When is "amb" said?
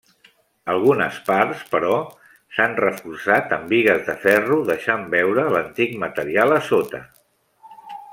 3.57-3.69